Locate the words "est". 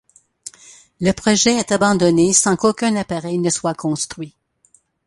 1.59-1.71